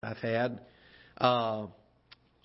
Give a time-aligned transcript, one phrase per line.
[0.00, 0.60] I've had.
[1.20, 1.66] Uh,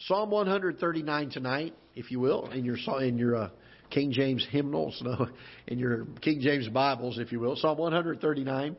[0.07, 3.49] Psalm 139 tonight, if you will, in your in your uh,
[3.91, 5.27] King James hymnals, no,
[5.67, 7.55] in your King James Bibles, if you will.
[7.55, 8.75] Psalm 139.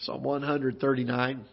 [0.00, 1.44] Psalm 139.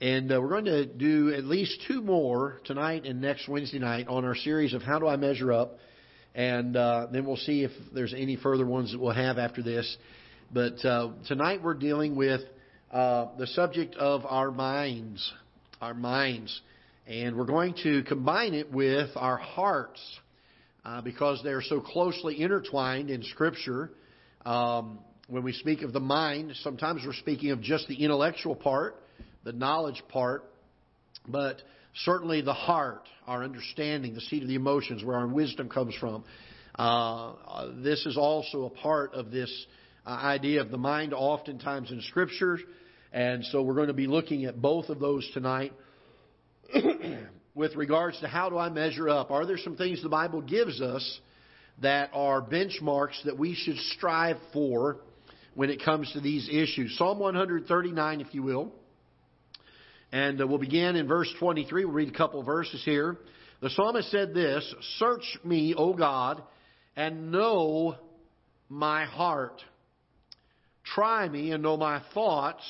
[0.00, 4.06] And uh, we're going to do at least two more tonight and next Wednesday night
[4.06, 5.78] on our series of How Do I Measure Up?
[6.36, 9.96] And uh, then we'll see if there's any further ones that we'll have after this.
[10.52, 12.42] But uh, tonight we're dealing with
[12.92, 15.32] uh, the subject of our minds.
[15.80, 16.60] Our minds.
[17.06, 20.00] And we're going to combine it with our hearts
[20.84, 23.90] uh, because they're so closely intertwined in Scripture.
[24.44, 24.98] Um,
[25.28, 28.96] when we speak of the mind, sometimes we're speaking of just the intellectual part,
[29.44, 30.44] the knowledge part,
[31.26, 31.62] but
[32.04, 36.24] certainly the heart, our understanding, the seat of the emotions, where our wisdom comes from.
[36.74, 39.66] Uh, this is also a part of this
[40.06, 42.58] idea of the mind, oftentimes in Scripture.
[43.12, 45.72] And so we're going to be looking at both of those tonight.
[47.54, 50.80] With regards to how do I measure up, are there some things the Bible gives
[50.80, 51.20] us
[51.82, 54.98] that are benchmarks that we should strive for
[55.54, 56.96] when it comes to these issues?
[56.96, 58.72] Psalm 139, if you will.
[60.12, 61.84] And uh, we'll begin in verse 23.
[61.84, 63.18] We'll read a couple verses here.
[63.60, 66.42] The psalmist said this Search me, O God,
[66.96, 67.96] and know
[68.68, 69.62] my heart.
[70.94, 72.64] Try me and know my thoughts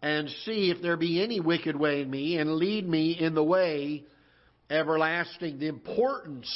[0.00, 3.44] and see if there be any wicked way in me, and lead me in the
[3.44, 4.02] way
[4.68, 5.58] everlasting.
[5.58, 6.50] The importance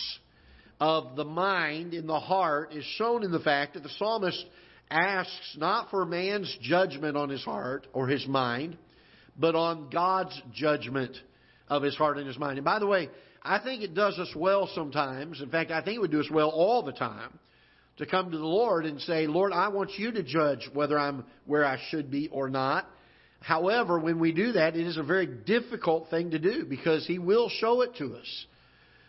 [0.80, 4.44] of the mind in the heart is shown in the fact that the psalmist
[4.90, 8.76] asks not for man's judgment on his heart or his mind,
[9.38, 11.16] but on God's judgment
[11.68, 12.58] of his heart and his mind.
[12.58, 13.10] And by the way,
[13.42, 15.40] I think it does us well sometimes.
[15.40, 17.38] In fact, I think it would do us well all the time
[17.98, 21.24] to come to the Lord and say, Lord, I want you to judge whether I'm
[21.46, 22.86] where I should be or not.
[23.40, 27.18] However, when we do that, it is a very difficult thing to do because He
[27.18, 28.46] will show it to us.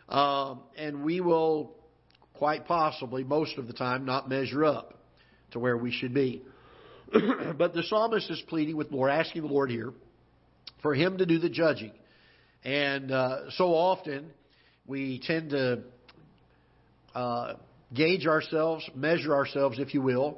[0.09, 1.71] Um, and we will,
[2.33, 4.93] quite possibly, most of the time, not measure up
[5.51, 6.43] to where we should be.
[7.57, 9.93] but the psalmist is pleading with the Lord, asking the Lord here
[10.81, 11.91] for Him to do the judging.
[12.63, 14.31] And uh, so often,
[14.85, 15.83] we tend to
[17.15, 17.53] uh,
[17.93, 20.37] gauge ourselves, measure ourselves, if you will,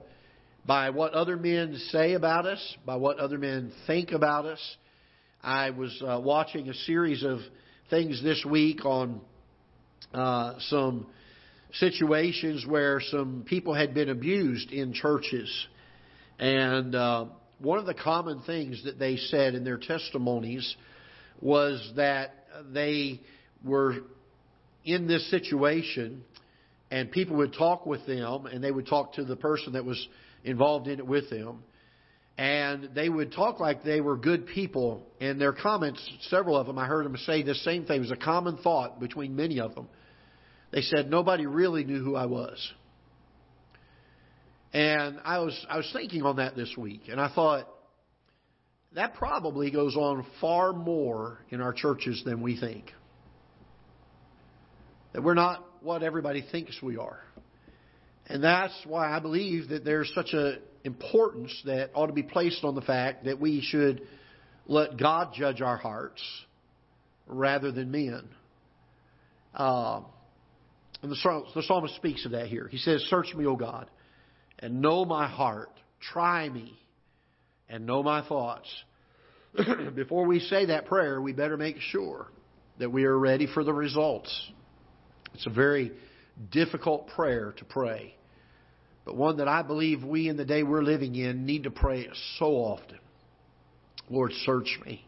[0.65, 4.77] by what other men say about us, by what other men think about us.
[5.41, 7.39] I was uh, watching a series of
[7.89, 9.21] things this week on
[10.13, 11.07] uh, some
[11.73, 15.67] situations where some people had been abused in churches.
[16.38, 17.25] And uh,
[17.59, 20.75] one of the common things that they said in their testimonies
[21.41, 22.31] was that
[22.71, 23.21] they
[23.63, 23.95] were
[24.83, 26.23] in this situation
[26.91, 30.07] and people would talk with them and they would talk to the person that was
[30.44, 31.63] involved in it with them.
[32.38, 35.05] And they would talk like they were good people.
[35.19, 37.97] And their comments, several of them, I heard them say the same thing.
[37.97, 39.89] It was a common thought between many of them.
[40.72, 42.73] They said, nobody really knew who I was.
[44.71, 47.03] And I was, I was thinking on that this week.
[47.09, 47.67] And I thought,
[48.95, 52.85] that probably goes on far more in our churches than we think.
[55.13, 57.19] That we're not what everybody thinks we are.
[58.28, 62.63] And that's why I believe that there's such an importance that ought to be placed
[62.63, 64.01] on the fact that we should
[64.68, 66.22] let God judge our hearts
[67.28, 68.29] rather than men.
[69.53, 70.01] Uh,
[71.01, 72.68] and the, the psalmist speaks of that here.
[72.68, 73.89] He says, Search me, O God,
[74.59, 75.72] and know my heart.
[76.00, 76.78] Try me
[77.68, 78.68] and know my thoughts.
[79.95, 82.28] Before we say that prayer, we better make sure
[82.79, 84.51] that we are ready for the results.
[85.34, 85.91] It's a very
[86.51, 88.16] difficult prayer to pray
[89.09, 92.07] but one that I believe we in the day we're living in need to pray
[92.38, 93.00] so often.
[94.07, 95.03] Lord, search me.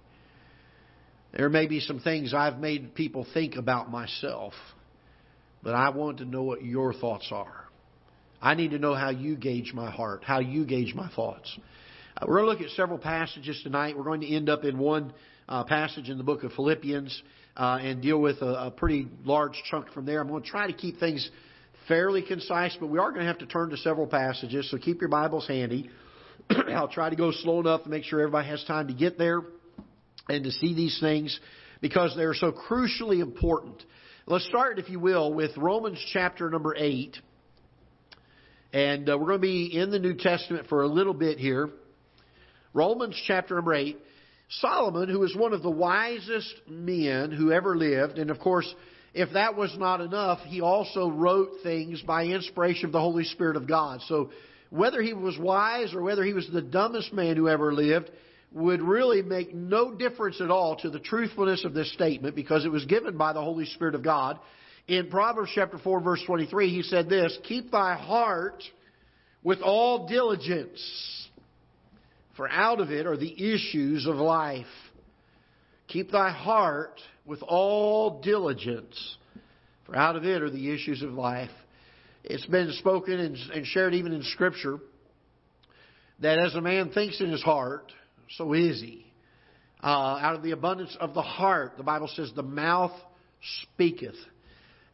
[1.38, 4.54] There may be some things I've made people think about myself,
[5.62, 7.66] but I want to know what your thoughts are.
[8.42, 11.56] I need to know how you gauge my heart, how you gauge my thoughts.
[12.18, 13.96] Uh, we're going to look at several passages tonight.
[13.96, 15.14] We're going to end up in one
[15.48, 17.22] uh, passage in the book of Philippians
[17.58, 20.22] uh, and deal with a, a pretty large chunk from there.
[20.22, 21.30] I'm going to try to keep things
[21.88, 25.02] fairly concise, but we are going to have to turn to several passages, so keep
[25.02, 25.90] your Bibles handy.
[26.70, 29.42] I'll try to go slow enough to make sure everybody has time to get there
[30.30, 31.38] and to see these things
[31.82, 33.84] because they're so crucially important.
[34.28, 37.18] Let's start, if you will, with Romans chapter number 8.
[38.72, 41.70] And uh, we're going to be in the New Testament for a little bit here.
[42.74, 43.98] Romans chapter number 8.
[44.60, 48.74] Solomon, who was one of the wisest men who ever lived, and of course,
[49.14, 53.56] if that was not enough, he also wrote things by inspiration of the Holy Spirit
[53.56, 54.02] of God.
[54.08, 54.32] So
[54.70, 58.10] whether he was wise or whether he was the dumbest man who ever lived,
[58.54, 62.72] would really make no difference at all to the truthfulness of this statement because it
[62.72, 64.40] was given by the Holy Spirit of God.
[64.88, 68.62] In Proverbs chapter 4 verse 23, he said this, Keep thy heart
[69.44, 70.82] with all diligence,
[72.42, 74.66] for out of it are the issues of life.
[75.90, 79.18] Keep thy heart with all diligence,
[79.86, 81.52] for out of it are the issues of life.
[82.24, 84.80] It's been spoken and shared even in Scripture
[86.22, 87.92] that as a man thinks in his heart,
[88.38, 89.06] so is he.
[89.84, 89.88] Uh,
[90.20, 93.00] out of the abundance of the heart, the Bible says, the mouth
[93.62, 94.18] speaketh.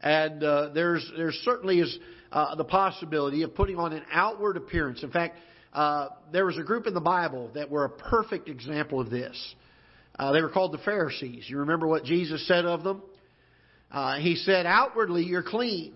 [0.02, 1.98] And uh, there's there certainly is
[2.30, 5.02] uh, the possibility of putting on an outward appearance.
[5.02, 5.38] In fact,
[5.72, 9.54] uh, there was a group in the Bible that were a perfect example of this.
[10.18, 11.44] Uh, they were called the Pharisees.
[11.48, 13.02] You remember what Jesus said of them?
[13.90, 15.94] Uh, he said, "Outwardly you're clean,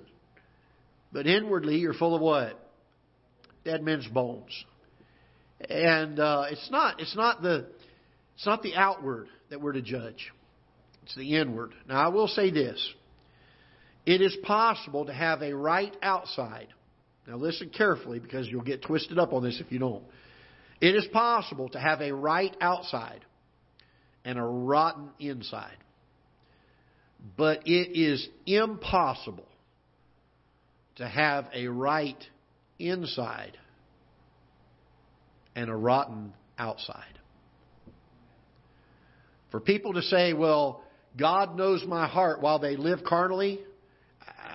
[1.13, 2.59] but inwardly you're full of what?
[3.65, 4.65] Dead men's bones."
[5.69, 7.67] And uh, it's not it's not the
[8.35, 10.33] it's not the outward that we're to judge.
[11.05, 11.75] It's the inward.
[11.89, 12.95] Now I will say this.
[14.05, 16.69] It is possible to have a right outside.
[17.27, 20.03] Now listen carefully because you'll get twisted up on this if you don't.
[20.81, 23.25] It is possible to have a right outside
[24.25, 25.77] and a rotten inside.
[27.37, 29.47] But it is impossible
[30.97, 32.19] to have a right
[32.79, 33.57] inside
[35.55, 37.19] and a rotten outside.
[39.53, 40.83] For people to say, well,
[41.17, 43.61] God knows my heart while they live carnally,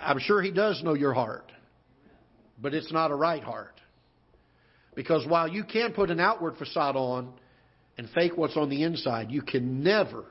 [0.04, 1.52] I'm sure He does know your heart.
[2.60, 3.80] But it's not a right heart.
[4.96, 7.32] Because while you can put an outward facade on
[7.98, 10.26] and fake what's on the inside, you can never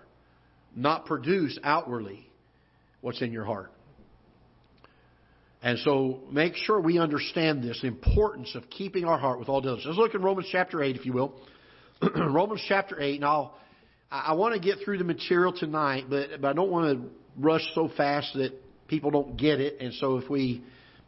[0.75, 2.29] not produce outwardly
[3.01, 3.73] what's in your heart.
[5.63, 9.87] And so make sure we understand this importance of keeping our heart with all diligence.
[9.87, 11.35] Let's look in Romans chapter 8, if you will.
[12.15, 13.55] Romans chapter 8, and I'll,
[14.11, 17.09] I want to get through the material tonight, but, but I don't want to
[17.39, 18.53] rush so fast that
[18.87, 19.81] people don't get it.
[19.81, 20.63] And so if we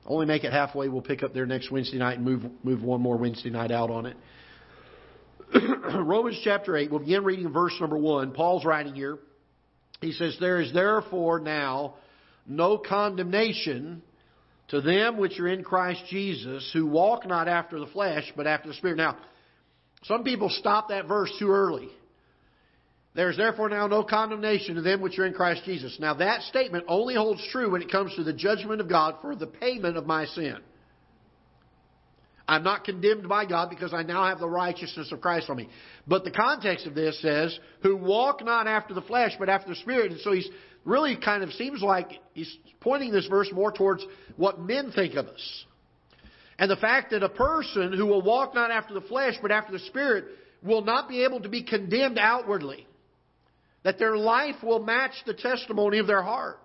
[0.08, 3.00] only make it halfway, we'll pick up there next Wednesday night and move, move one
[3.00, 4.16] more Wednesday night out on it.
[5.94, 8.32] Romans chapter 8, we'll begin reading verse number 1.
[8.32, 9.18] Paul's writing here.
[10.00, 11.94] He says, There is therefore now
[12.46, 14.02] no condemnation
[14.68, 18.68] to them which are in Christ Jesus, who walk not after the flesh, but after
[18.68, 18.96] the Spirit.
[18.96, 19.16] Now,
[20.04, 21.88] some people stop that verse too early.
[23.18, 25.96] There is therefore now no condemnation to them which are in Christ Jesus.
[25.98, 29.34] Now, that statement only holds true when it comes to the judgment of God for
[29.34, 30.58] the payment of my sin.
[32.46, 35.68] I'm not condemned by God because I now have the righteousness of Christ on me.
[36.06, 39.74] But the context of this says, who walk not after the flesh, but after the
[39.80, 40.12] Spirit.
[40.12, 40.48] And so he's
[40.84, 44.06] really kind of seems like he's pointing this verse more towards
[44.36, 45.64] what men think of us.
[46.56, 49.72] And the fact that a person who will walk not after the flesh, but after
[49.72, 50.26] the Spirit,
[50.62, 52.84] will not be able to be condemned outwardly.
[53.84, 56.58] That their life will match the testimony of their heart.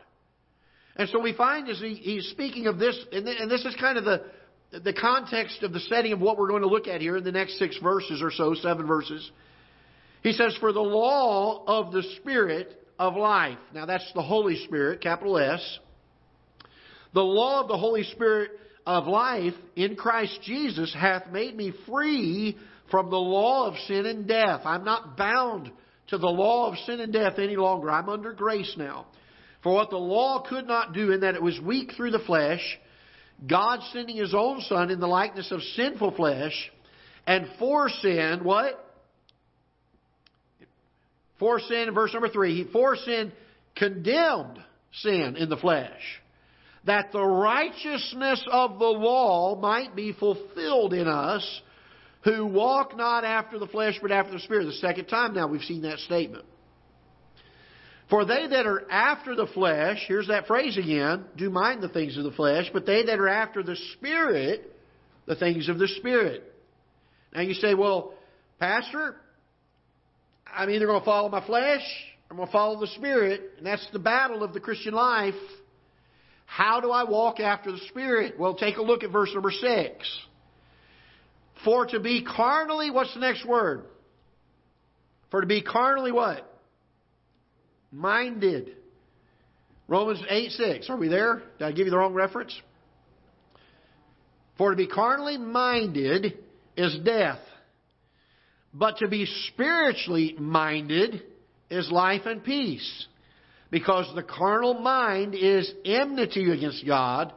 [0.95, 4.05] And so we find as he, he's speaking of this, and this is kind of
[4.05, 7.23] the, the context of the setting of what we're going to look at here in
[7.23, 9.29] the next six verses or so, seven verses.
[10.21, 13.57] He says, For the law of the Spirit of life.
[13.73, 15.79] Now that's the Holy Spirit, capital S.
[17.13, 18.51] The law of the Holy Spirit
[18.85, 22.57] of life in Christ Jesus hath made me free
[22.91, 24.61] from the law of sin and death.
[24.65, 25.71] I'm not bound
[26.07, 27.89] to the law of sin and death any longer.
[27.89, 29.07] I'm under grace now.
[29.63, 32.61] For what the law could not do in that it was weak through the flesh,
[33.47, 36.71] God sending His own Son in the likeness of sinful flesh,
[37.25, 38.79] and for sin, what?
[41.39, 43.31] For sin, in verse number three, he for sin
[43.75, 44.59] condemned
[44.93, 46.21] sin in the flesh,
[46.85, 51.61] that the righteousness of the law might be fulfilled in us
[52.23, 54.65] who walk not after the flesh but after the Spirit.
[54.65, 56.45] The second time now we've seen that statement.
[58.09, 62.17] For they that are after the flesh, here's that phrase again, do mind the things
[62.17, 64.71] of the flesh, but they that are after the Spirit,
[65.25, 66.43] the things of the Spirit.
[67.33, 68.13] Now you say, well,
[68.59, 69.15] Pastor,
[70.45, 71.81] I'm either going to follow my flesh
[72.29, 73.41] or I'm going to follow the Spirit.
[73.57, 75.33] And that's the battle of the Christian life.
[76.45, 78.37] How do I walk after the Spirit?
[78.37, 80.19] Well, take a look at verse number 6.
[81.63, 83.85] For to be carnally, what's the next word?
[85.31, 86.49] For to be carnally what?
[87.91, 88.71] Minded.
[89.87, 90.89] Romans 8 6.
[90.89, 91.43] Are we there?
[91.59, 92.53] Did I give you the wrong reference?
[94.57, 96.37] For to be carnally minded
[96.77, 97.39] is death.
[98.73, 101.21] But to be spiritually minded
[101.69, 103.07] is life and peace.
[103.71, 107.33] Because the carnal mind is enmity against God,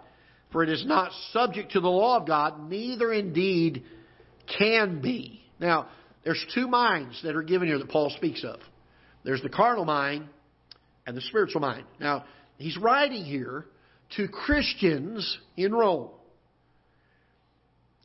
[0.52, 3.85] for it is not subject to the law of God, neither indeed
[4.59, 5.41] can be.
[5.59, 5.88] Now,
[6.25, 8.59] there's two minds that are given here that Paul speaks of.
[9.25, 10.29] There's the carnal mind
[11.07, 11.85] and the spiritual mind.
[12.00, 12.25] Now,
[12.59, 13.67] he's writing here
[14.17, 16.11] to Christians in Rome.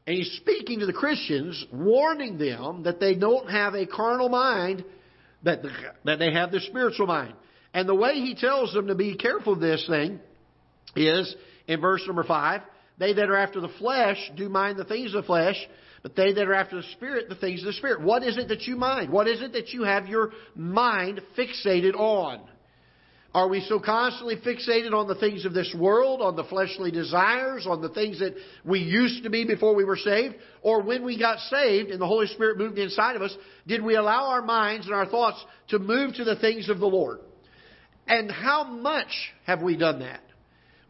[0.07, 4.83] And he's speaking to the Christians, warning them that they don't have a carnal mind,
[5.43, 5.61] that,
[6.05, 7.33] that they have the spiritual mind.
[7.73, 10.19] And the way he tells them to be careful of this thing
[10.95, 11.35] is
[11.67, 12.61] in verse number 5
[12.97, 15.55] They that are after the flesh do mind the things of the flesh,
[16.03, 18.01] but they that are after the Spirit, the things of the Spirit.
[18.01, 19.11] What is it that you mind?
[19.11, 22.41] What is it that you have your mind fixated on?
[23.33, 27.65] Are we so constantly fixated on the things of this world, on the fleshly desires,
[27.65, 30.35] on the things that we used to be before we were saved?
[30.61, 33.33] Or when we got saved and the Holy Spirit moved inside of us,
[33.67, 36.87] did we allow our minds and our thoughts to move to the things of the
[36.87, 37.19] Lord?
[38.05, 40.21] And how much have we done that?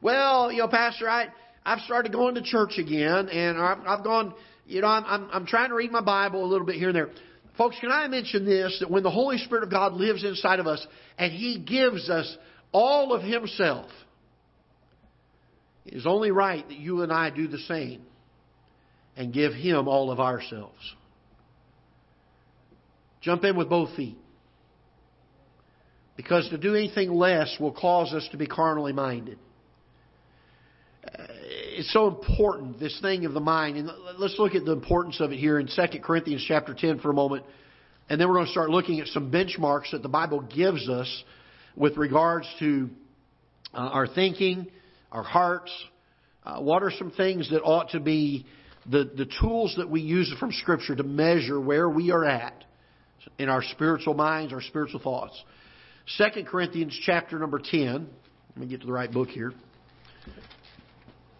[0.01, 1.27] Well, you know, Pastor, I,
[1.63, 4.33] I've started going to church again and I've, I've gone,
[4.71, 6.95] you know, I'm, I'm, I'm trying to read my Bible a little bit here and
[6.95, 7.09] there.
[7.57, 8.77] Folks, can I mention this?
[8.79, 10.85] That when the Holy Spirit of God lives inside of us
[11.17, 12.37] and He gives us
[12.71, 13.89] all of Himself,
[15.85, 18.01] it is only right that you and I do the same
[19.17, 20.95] and give Him all of ourselves.
[23.19, 24.17] Jump in with both feet.
[26.15, 29.37] Because to do anything less will cause us to be carnally minded.
[31.81, 33.75] It's so important, this thing of the mind.
[33.75, 37.09] And let's look at the importance of it here in 2 Corinthians chapter 10 for
[37.09, 37.43] a moment.
[38.07, 41.23] And then we're going to start looking at some benchmarks that the Bible gives us
[41.75, 42.87] with regards to
[43.73, 44.67] uh, our thinking,
[45.11, 45.71] our hearts.
[46.43, 48.45] Uh, what are some things that ought to be
[48.85, 52.63] the, the tools that we use from Scripture to measure where we are at
[53.39, 55.33] in our spiritual minds, our spiritual thoughts?
[56.19, 58.07] 2 Corinthians chapter number 10.
[58.49, 59.51] Let me get to the right book here.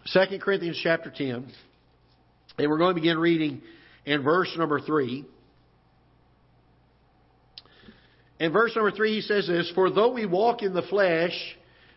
[0.06, 1.46] 2 Corinthians chapter 10.
[2.58, 3.62] And we're going to begin reading
[4.04, 5.24] in verse number 3.
[8.40, 11.32] In verse number 3, he says this For though we walk in the flesh,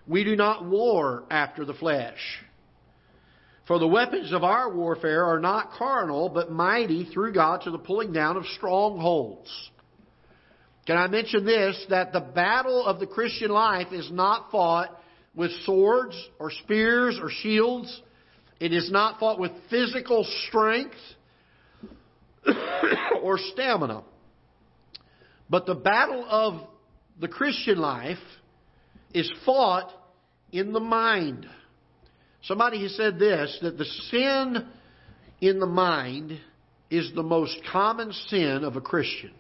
[0.08, 2.20] we do not war after the flesh.
[3.68, 7.80] For the weapons of our warfare are not carnal, but mighty through God to the
[7.80, 9.50] pulling down of strongholds.
[10.86, 11.84] Can I mention this?
[11.90, 14.96] That the battle of the Christian life is not fought
[15.36, 18.02] with swords or spears or shields.
[18.60, 20.96] It is not fought with physical strength
[23.22, 24.04] or stamina.
[25.50, 26.68] But the battle of
[27.20, 28.18] the Christian life
[29.14, 29.92] is fought
[30.52, 31.48] in the mind.
[32.44, 34.68] Somebody has said this that the sin
[35.42, 36.40] in the mind
[36.90, 39.32] is the most common sin of a Christian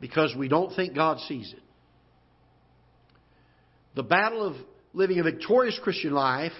[0.00, 1.62] because we don't think God sees it.
[3.94, 4.56] The battle of
[4.92, 6.52] living a victorious Christian life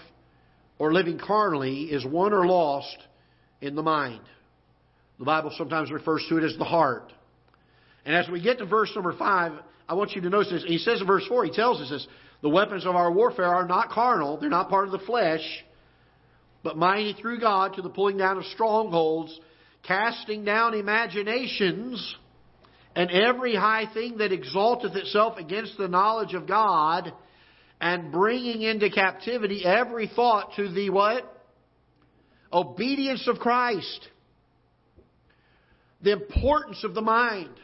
[0.78, 2.96] or living carnally is won or lost
[3.60, 4.20] in the mind.
[5.18, 7.12] The Bible sometimes refers to it as the heart.
[8.04, 9.52] And as we get to verse number 5,
[9.88, 10.64] I want you to notice this.
[10.64, 12.06] He says in verse 4, he tells us this
[12.40, 15.42] the weapons of our warfare are not carnal, they're not part of the flesh,
[16.62, 19.38] but mighty through God to the pulling down of strongholds,
[19.82, 22.16] casting down imaginations
[22.98, 27.12] and every high thing that exalteth itself against the knowledge of God
[27.80, 31.22] and bringing into captivity every thought to the what?
[32.52, 34.08] Obedience of Christ.
[36.02, 37.54] The importance of the mind.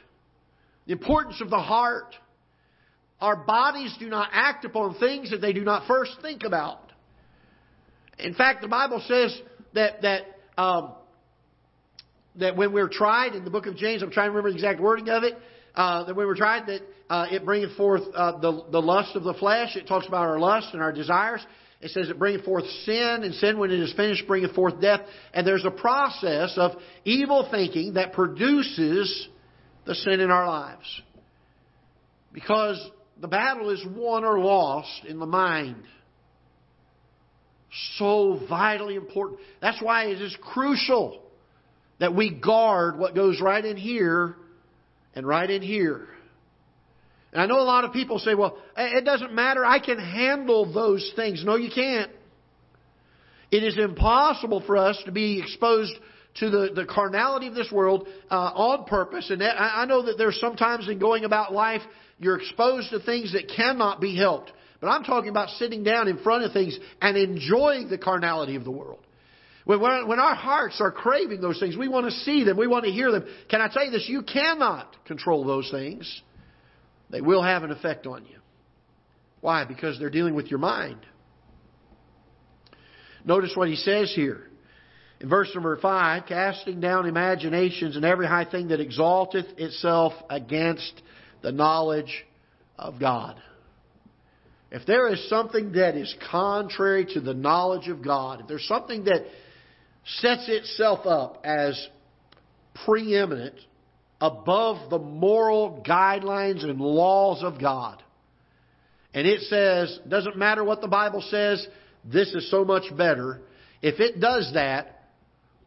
[0.86, 2.14] The importance of the heart.
[3.20, 6.92] Our bodies do not act upon things that they do not first think about.
[8.20, 9.36] In fact, the Bible says
[9.72, 10.22] that that
[10.56, 10.92] um,
[12.36, 14.80] that when we're tried in the book of James, I'm trying to remember the exact
[14.80, 15.34] wording of it,
[15.74, 19.24] uh, that when we're tried, that uh, it bringeth forth uh, the, the lust of
[19.24, 19.76] the flesh.
[19.76, 21.44] It talks about our lust and our desires.
[21.80, 25.00] It says it bringeth forth sin, and sin, when it is finished, bringeth forth death.
[25.32, 26.72] And there's a process of
[27.04, 29.28] evil thinking that produces
[29.84, 31.02] the sin in our lives.
[32.32, 32.80] Because
[33.20, 35.82] the battle is won or lost in the mind.
[37.98, 39.40] So vitally important.
[39.60, 41.23] That's why it is crucial
[42.00, 44.34] that we guard what goes right in here
[45.14, 46.08] and right in here.
[47.32, 49.64] And I know a lot of people say, well, it doesn't matter.
[49.64, 51.42] I can handle those things.
[51.44, 52.10] No, you can't.
[53.50, 55.92] It is impossible for us to be exposed
[56.36, 59.30] to the, the carnality of this world uh, on purpose.
[59.30, 61.82] And I, I know that there's sometimes in going about life,
[62.18, 64.52] you're exposed to things that cannot be helped.
[64.80, 68.64] But I'm talking about sitting down in front of things and enjoying the carnality of
[68.64, 69.00] the world.
[69.64, 72.84] When, when our hearts are craving those things, we want to see them, we want
[72.84, 73.24] to hear them.
[73.48, 74.06] Can I tell you this?
[74.08, 76.22] You cannot control those things.
[77.10, 78.36] They will have an effect on you.
[79.40, 79.64] Why?
[79.64, 80.98] Because they're dealing with your mind.
[83.24, 84.42] Notice what he says here.
[85.20, 91.00] In verse number 5, casting down imaginations and every high thing that exalteth itself against
[91.40, 92.26] the knowledge
[92.78, 93.40] of God.
[94.70, 99.04] If there is something that is contrary to the knowledge of God, if there's something
[99.04, 99.24] that
[100.06, 101.88] sets itself up as
[102.84, 103.54] preeminent
[104.20, 108.02] above the moral guidelines and laws of God,
[109.12, 111.66] and it says, doesn't matter what the Bible says,
[112.04, 113.40] this is so much better.
[113.80, 115.04] If it does that,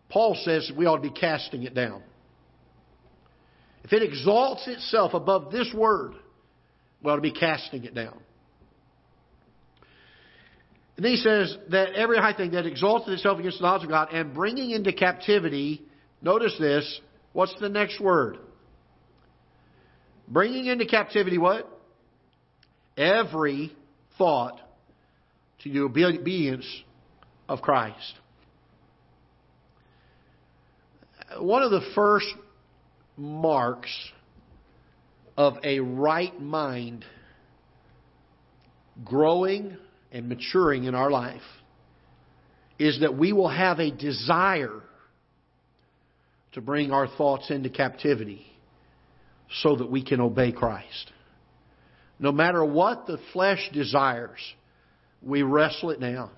[0.09, 2.03] Paul says we ought to be casting it down.
[3.83, 6.13] If it exalts itself above this word,
[7.01, 8.19] we ought to be casting it down.
[10.97, 14.09] And he says that every high thing that exalted itself against the knowledge of God
[14.11, 15.83] and bringing into captivity,
[16.21, 16.99] notice this,
[17.33, 18.37] what's the next word?
[20.27, 21.69] Bringing into captivity what?
[22.97, 23.71] Every
[24.17, 24.59] thought
[25.63, 26.65] to the obedience
[27.47, 28.15] of Christ.
[31.39, 32.27] one of the first
[33.15, 33.91] marks
[35.35, 37.05] of a right mind
[39.03, 39.77] growing
[40.11, 41.41] and maturing in our life
[42.79, 44.81] is that we will have a desire
[46.53, 48.45] to bring our thoughts into captivity
[49.61, 51.11] so that we can obey Christ.
[52.19, 54.39] No matter what the flesh desires,
[55.21, 56.31] we wrestle it down.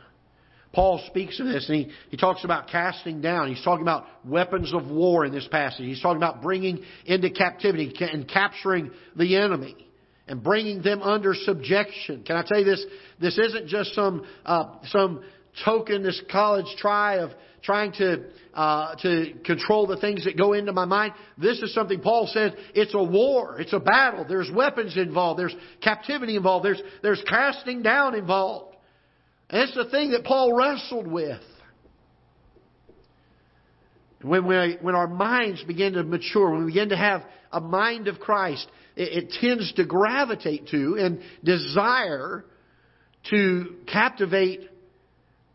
[0.71, 3.49] Paul speaks of this and he, he talks about casting down.
[3.49, 5.85] He's talking about weapons of war in this passage.
[5.85, 9.88] He's talking about bringing into captivity and capturing the enemy
[10.29, 12.23] and bringing them under subjection.
[12.23, 12.85] Can I tell you this?
[13.19, 15.23] This isn't just some, uh, some
[15.65, 17.31] token, this college try of
[17.63, 21.13] trying to, uh, to control the things that go into my mind.
[21.37, 23.59] This is something Paul said, it's a war.
[23.59, 24.23] It's a battle.
[24.29, 25.39] There's weapons involved.
[25.39, 26.63] There's captivity involved.
[26.63, 28.75] There's, there's casting down involved.
[29.49, 31.41] And it's the thing that Paul wrestled with.
[34.21, 38.07] When, we, when our minds begin to mature, when we begin to have a mind
[38.07, 42.43] of Christ, it, it tends to gravitate to and desire
[43.29, 44.69] to captivate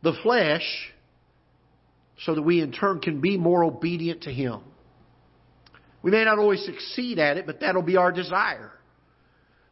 [0.03, 0.93] the flesh
[2.25, 4.61] so that we in turn can be more obedient to Him.
[6.03, 8.73] We may not always succeed at it, but that'll be our desire.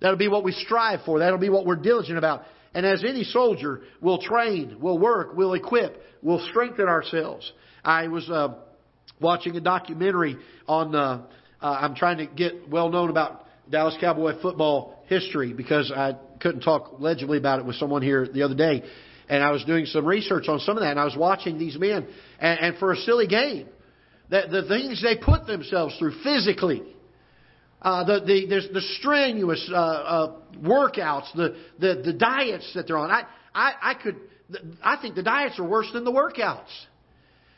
[0.00, 1.20] That'll be what we strive for.
[1.20, 2.42] That'll be what we're diligent about.
[2.74, 7.50] And as any soldier, we'll train, we'll work, we'll equip, we'll strengthen ourselves.
[7.84, 8.54] I was uh,
[9.20, 10.94] watching a documentary on.
[10.94, 11.26] Uh,
[11.60, 16.62] uh, I'm trying to get well known about Dallas Cowboy football history because I couldn't
[16.62, 18.82] talk legibly about it with someone here the other day,
[19.28, 21.78] and I was doing some research on some of that, and I was watching these
[21.78, 22.06] men,
[22.40, 23.68] and, and for a silly game,
[24.30, 26.82] that the things they put themselves through physically
[27.82, 32.96] uh, the, the, there's the strenuous uh, uh, workouts, the, the, the diets that they're
[32.96, 33.10] on.
[33.10, 34.16] I, I, I could,
[34.82, 36.70] I think the diets are worse than the workouts.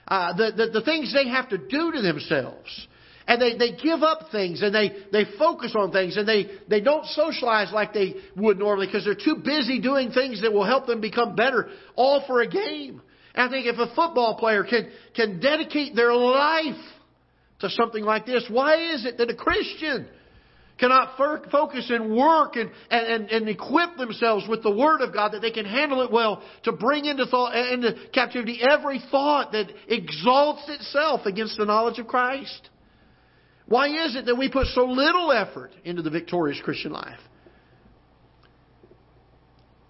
[0.06, 2.86] Uh, the, the, the things they have to do to themselves.
[3.26, 6.82] And they, they give up things and they, they focus on things and they, they
[6.82, 10.86] don't socialize like they would normally because they're too busy doing things that will help
[10.86, 13.00] them become better, all for a game.
[13.34, 16.74] And I think if a football player can, can dedicate their life
[17.60, 18.44] to something like this.
[18.50, 20.06] Why is it that a Christian
[20.78, 25.40] cannot focus and work and, and, and equip themselves with the Word of God that
[25.40, 29.66] they can handle it well to bring into, thought, uh, into captivity every thought that
[29.88, 32.70] exalts itself against the knowledge of Christ?
[33.66, 37.20] Why is it that we put so little effort into the victorious Christian life?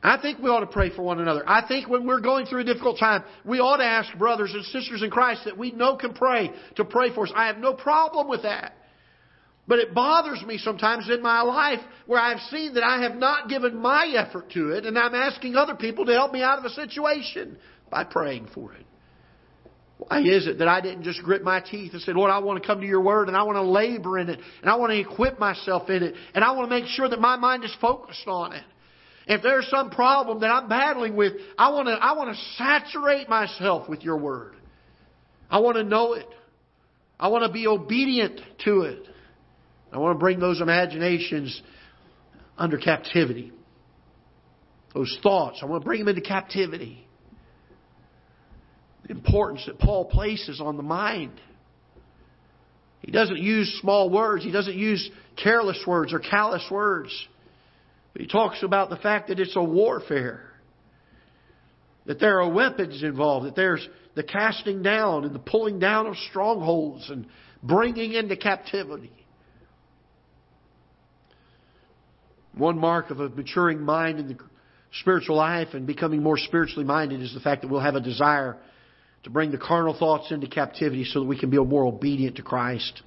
[0.02, 1.42] I think we ought to pray for one another.
[1.46, 4.62] I think when we're going through a difficult time, we ought to ask brothers and
[4.66, 7.32] sisters in Christ that we know can pray to pray for us.
[7.34, 8.74] I have no problem with that.
[9.66, 13.48] But it bothers me sometimes in my life where I've seen that I have not
[13.48, 16.64] given my effort to it and I'm asking other people to help me out of
[16.66, 17.56] a situation
[17.90, 18.84] by praying for it.
[19.96, 22.62] Why is it that I didn't just grit my teeth and say, Lord, I want
[22.62, 24.90] to come to your word and I want to labor in it and I want
[24.92, 27.74] to equip myself in it and I want to make sure that my mind is
[27.80, 28.64] focused on it.
[29.26, 33.28] If there's some problem that I'm battling with, I want to, I want to saturate
[33.28, 34.56] myself with your word.
[35.48, 36.26] I want to know it.
[37.18, 39.08] I want to be obedient to it.
[39.94, 41.62] I want to bring those imaginations
[42.58, 43.52] under captivity.
[44.92, 47.06] Those thoughts, I want to bring them into captivity.
[49.06, 51.40] The importance that Paul places on the mind.
[53.02, 54.42] He doesn't use small words.
[54.42, 55.08] He doesn't use
[55.40, 57.12] careless words or callous words.
[58.16, 60.50] He talks about the fact that it's a warfare.
[62.06, 66.16] That there are weapons involved, that there's the casting down and the pulling down of
[66.30, 67.26] strongholds and
[67.62, 69.12] bringing into captivity.
[72.56, 74.36] One mark of a maturing mind in the
[75.00, 78.56] spiritual life and becoming more spiritually minded is the fact that we'll have a desire
[79.24, 82.42] to bring the carnal thoughts into captivity so that we can be more obedient to
[82.42, 83.02] Christ.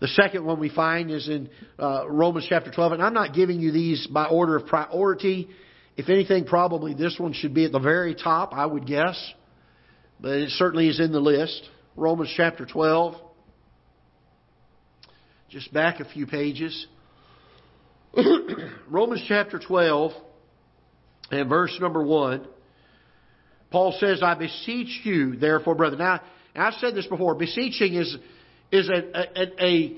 [0.00, 1.48] The second one we find is in
[1.78, 5.48] uh, Romans chapter 12, and I'm not giving you these by order of priority.
[5.96, 9.32] If anything, probably this one should be at the very top, I would guess.
[10.20, 11.62] But it certainly is in the list.
[11.94, 13.14] Romans chapter 12.
[15.48, 16.86] Just back a few pages.
[18.90, 20.12] Romans chapter 12
[21.30, 22.46] and verse number 1.
[23.70, 25.96] Paul says, I beseech you, therefore, brother.
[25.96, 26.20] Now,
[26.54, 27.34] I've said this before.
[27.34, 28.16] Beseeching is,
[28.72, 29.96] is a, a, a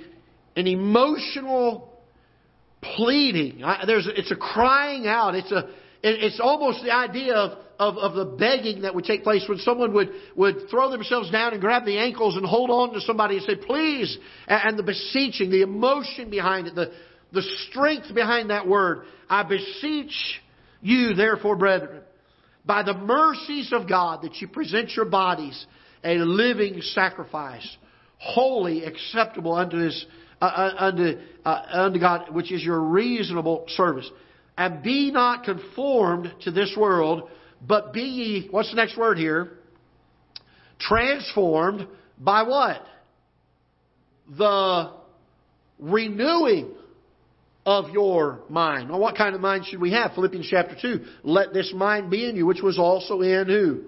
[0.56, 1.92] an emotional
[2.96, 3.62] pleading.
[3.86, 5.34] There's, it's a crying out.
[5.34, 5.68] It's a,
[6.02, 9.92] it's almost the idea of, of, of, the begging that would take place when someone
[9.92, 13.44] would, would throw themselves down and grab the ankles and hold on to somebody and
[13.46, 14.18] say, please.
[14.48, 16.92] And the beseeching, the emotion behind it, the,
[17.32, 19.04] the strength behind that word.
[19.28, 20.12] I beseech
[20.80, 22.02] you, therefore, brethren,
[22.64, 25.66] by the mercies of God, that you present your bodies
[26.04, 27.76] a living sacrifice,
[28.18, 30.06] holy, acceptable unto His,
[30.40, 34.08] uh, uh, unto, uh, unto God, which is your reasonable service.
[34.56, 37.28] And be not conformed to this world,
[37.66, 39.58] but be ye, what's the next word here?
[40.78, 41.86] Transformed
[42.18, 42.84] by what?
[44.36, 44.92] The
[45.78, 46.74] renewing
[47.68, 48.88] of your mind.
[48.88, 50.14] Well, what kind of mind should we have?
[50.14, 51.04] Philippians chapter 2.
[51.22, 53.82] Let this mind be in you, which was also in who?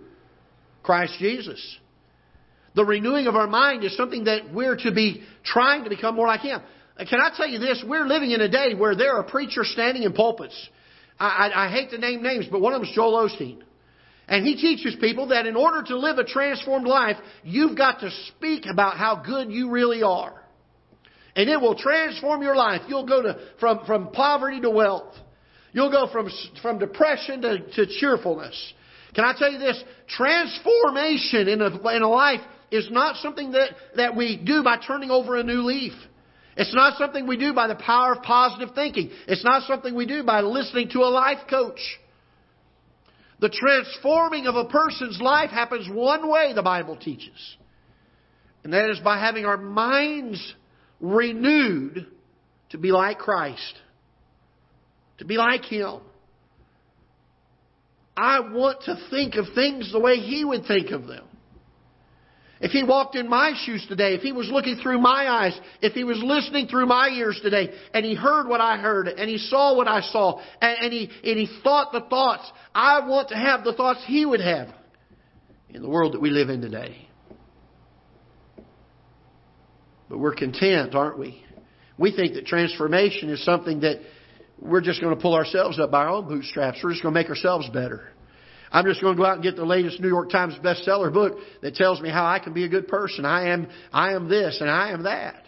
[0.82, 1.78] Christ Jesus.
[2.74, 6.26] The renewing of our mind is something that we're to be trying to become more
[6.26, 6.60] like Him.
[7.08, 7.82] Can I tell you this?
[7.86, 10.68] We're living in a day where there are preachers standing in pulpits.
[11.18, 13.62] I, I, I hate to name names, but one of them is Joel Osteen.
[14.28, 18.10] And he teaches people that in order to live a transformed life, you've got to
[18.28, 20.39] speak about how good you really are.
[21.40, 22.82] And it will transform your life.
[22.86, 25.14] You'll go to, from, from poverty to wealth.
[25.72, 26.28] You'll go from,
[26.60, 28.74] from depression to, to cheerfulness.
[29.14, 29.82] Can I tell you this?
[30.06, 35.10] Transformation in a, in a life is not something that, that we do by turning
[35.10, 35.94] over a new leaf.
[36.58, 39.10] It's not something we do by the power of positive thinking.
[39.26, 41.80] It's not something we do by listening to a life coach.
[43.38, 47.56] The transforming of a person's life happens one way, the Bible teaches.
[48.62, 50.54] And that is by having our minds
[51.00, 52.06] renewed
[52.70, 53.74] to be like Christ,
[55.18, 56.00] to be like Him.
[58.16, 61.24] I want to think of things the way He would think of them.
[62.60, 65.94] If he walked in my shoes today, if he was looking through my eyes, if
[65.94, 69.38] he was listening through my ears today, and he heard what I heard, and he
[69.38, 73.34] saw what I saw, and, and, he, and he thought the thoughts, I want to
[73.34, 74.68] have the thoughts he would have
[75.70, 77.08] in the world that we live in today.
[80.10, 81.42] But we're content, aren't we?
[81.96, 84.00] We think that transformation is something that
[84.58, 86.80] we're just going to pull ourselves up by our own bootstraps.
[86.82, 88.08] We're just going to make ourselves better.
[88.72, 91.38] I'm just going to go out and get the latest New York Times bestseller book
[91.62, 93.24] that tells me how I can be a good person.
[93.24, 95.44] I am, I am this and I am that.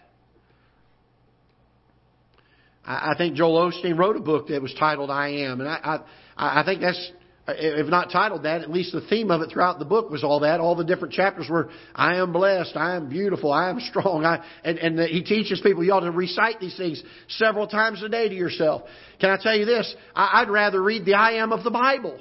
[2.84, 5.60] I, I think Joel Osteen wrote a book that was titled I Am.
[5.60, 6.00] And I,
[6.36, 7.10] I, I think that's,
[7.46, 10.22] Uh, if not titled that, at least the theme of it throughout the book was
[10.22, 10.60] all that.
[10.60, 14.24] All the different chapters were, I am blessed, I am beautiful, I am strong.
[14.24, 18.08] I, and, and he teaches people you ought to recite these things several times a
[18.08, 18.82] day to yourself.
[19.20, 19.92] Can I tell you this?
[20.14, 22.20] I, I'd rather read the I am of the Bible.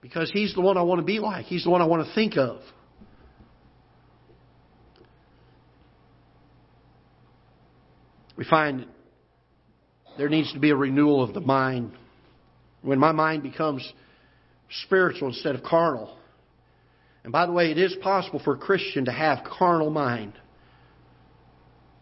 [0.00, 1.46] Because He's the one I want to be like.
[1.46, 2.60] He's the one I want to think of.
[8.36, 8.86] We find
[10.16, 11.92] there needs to be a renewal of the mind.
[12.82, 13.90] When my mind becomes
[14.84, 16.16] spiritual instead of carnal.
[17.24, 20.32] And by the way, it is possible for a Christian to have carnal mind.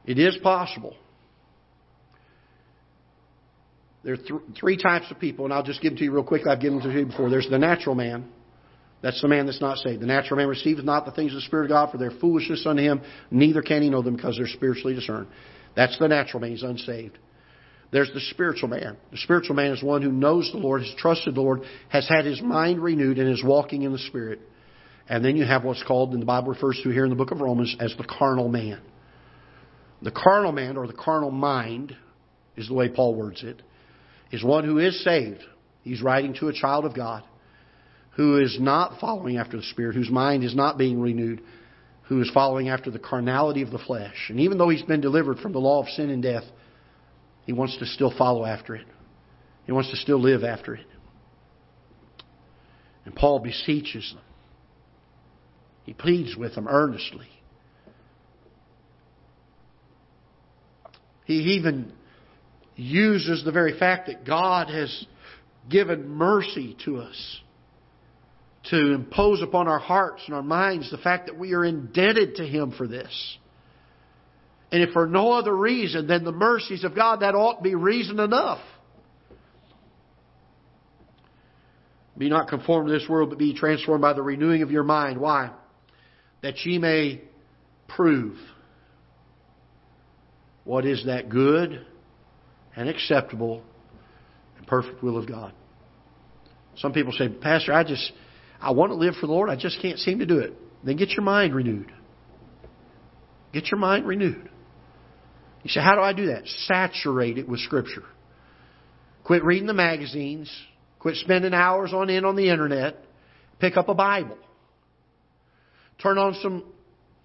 [0.07, 0.95] It is possible.
[4.05, 6.25] There are th- three types of people, and I'll just give them to you real
[6.25, 6.47] quick.
[6.47, 7.31] I've given them to you before.
[7.31, 8.29] There's the natural man.
[9.03, 10.01] That's the man that's not saved.
[10.01, 12.64] The natural man receiveth not the things of the Spirit of God, for they're foolishness
[12.67, 13.01] unto him.
[13.31, 15.29] Neither can he know them because they're spiritually discerned.
[15.77, 16.51] That's the natural man.
[16.51, 17.19] He's unsaved.
[17.90, 18.96] There's the spiritual man.
[19.11, 22.27] The spiritual man is one who knows the Lord, has trusted the Lord, has had
[22.27, 24.40] his mind renewed, and is walking in the Spirit.
[25.09, 27.31] And then you have what's called, and the Bible refers to here in the book
[27.31, 28.81] of Romans, as the carnal man.
[30.03, 31.96] The carnal man, or the carnal mind,
[32.57, 33.62] is the way Paul words it,
[34.31, 35.42] is one who is saved.
[35.83, 37.24] He's writing to a child of God
[38.16, 41.40] who is not following after the Spirit, whose mind is not being renewed,
[42.09, 44.27] who is following after the carnality of the flesh.
[44.29, 46.42] And even though he's been delivered from the law of sin and death,
[47.49, 48.85] he wants to still follow after it.
[49.65, 50.85] He wants to still live after it.
[53.07, 54.23] And Paul beseeches them.
[55.85, 57.27] He pleads with them earnestly.
[61.25, 61.95] He even
[62.77, 65.07] uses the very fact that God has
[65.71, 67.41] given mercy to us
[68.65, 72.47] to impose upon our hearts and our minds the fact that we are indebted to
[72.47, 73.39] Him for this.
[74.70, 77.74] And if for no other reason than the mercies of God, that ought to be
[77.74, 78.61] reason enough.
[82.18, 85.20] Be not conformed to this world, but be transformed by the renewing of your mind.
[85.20, 85.50] Why?
[86.42, 87.22] That ye may
[87.87, 88.37] prove
[90.64, 91.87] what is that good
[92.76, 93.62] and acceptable
[94.59, 95.52] and perfect will of God.
[96.76, 98.12] Some people say, Pastor, I just,
[98.61, 99.48] I want to live for the Lord.
[99.48, 100.52] I just can't seem to do it.
[100.85, 101.90] Then get your mind renewed.
[103.52, 104.50] Get your mind renewed.
[105.62, 106.47] You say, how do I do that?
[106.47, 108.05] Saturate it with Scripture.
[109.25, 110.51] Quit reading the magazines.
[110.99, 112.97] Quit spending hours on in on the internet.
[113.61, 114.38] Pick up a Bible.
[116.03, 116.64] Turn on some,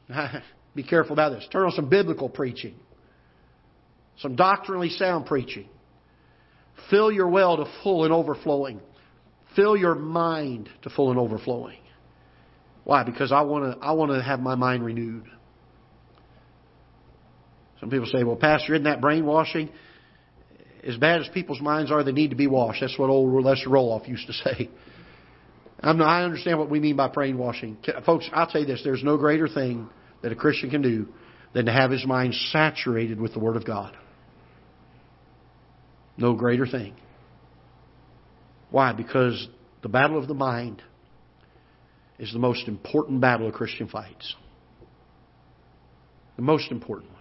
[0.76, 2.76] be careful about this, turn on some biblical preaching.
[4.17, 5.67] Some doctrinally sound preaching.
[6.89, 8.80] Fill your well to full and overflowing.
[9.56, 11.80] Fill your mind to full and overflowing.
[12.84, 13.04] Why?
[13.04, 15.26] Because I want to, I want to have my mind renewed.
[17.84, 19.69] Some people say, well, Pastor, isn't that brainwashing?
[20.88, 22.80] As bad as people's minds are, they need to be washed.
[22.80, 24.69] That's what old Lester Roloff used to say.
[25.84, 27.80] Not, i understand what we mean by brainwashing.
[28.06, 29.89] Folks, I'll tell you this there's no greater thing
[30.22, 31.10] that a Christian can do
[31.54, 33.98] than to have his mind saturated with the Word of God.
[36.15, 36.93] No greater thing.
[38.72, 38.93] Why?
[38.93, 39.50] Because
[39.82, 40.82] the battle of the mind
[42.17, 44.38] is the most important battle a Christian fights.
[46.38, 47.12] The most important.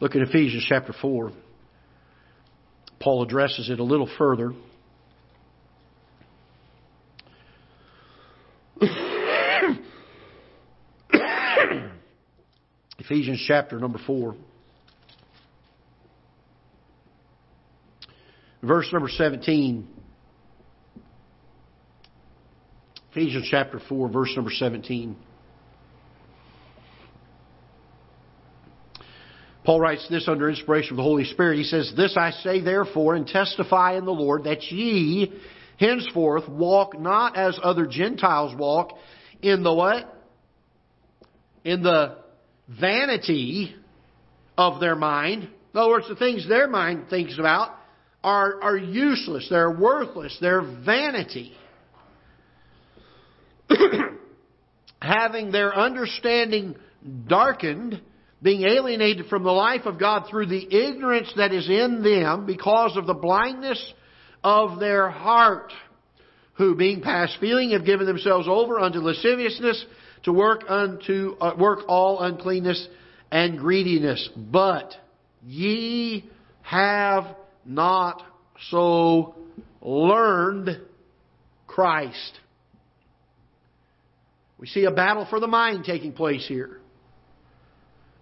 [0.00, 1.32] Look at Ephesians chapter 4.
[3.00, 4.52] Paul addresses it a little further.
[12.98, 14.36] Ephesians chapter number 4.
[18.62, 19.88] Verse number 17.
[23.12, 25.16] Ephesians chapter 4, verse number 17.
[29.68, 31.58] Paul writes this under inspiration of the Holy Spirit.
[31.58, 35.30] He says, This I say therefore and testify in the Lord that ye
[35.78, 38.96] henceforth walk not as other Gentiles walk
[39.42, 40.10] in the what?
[41.64, 42.16] In the
[42.66, 43.74] vanity
[44.56, 45.42] of their mind.
[45.42, 47.76] In other words, the things their mind thinks about
[48.24, 51.52] are, are useless, they're worthless, they're vanity.
[55.02, 56.74] Having their understanding
[57.26, 58.00] darkened,
[58.42, 62.96] being alienated from the life of God through the ignorance that is in them because
[62.96, 63.92] of the blindness
[64.44, 65.72] of their heart,
[66.54, 69.84] who being past feeling have given themselves over unto lasciviousness
[70.24, 72.88] to work unto uh, work all uncleanness
[73.30, 74.28] and greediness.
[74.36, 74.92] But
[75.44, 76.28] ye
[76.62, 77.24] have
[77.64, 78.22] not
[78.70, 79.34] so
[79.80, 80.80] learned
[81.66, 82.40] Christ.
[84.58, 86.77] We see a battle for the mind taking place here.